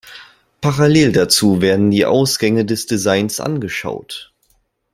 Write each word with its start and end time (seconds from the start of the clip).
Parallel 0.61 1.11
dazu 1.11 1.61
werden 1.61 1.91
die 1.91 2.05
Ausgänge 2.07 2.65
des 2.65 2.87
Designs 2.87 3.39
angeschaut. 3.39 4.33